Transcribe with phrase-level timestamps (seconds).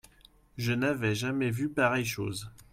[0.57, 2.49] Je n'avais jamais vu pareille chose.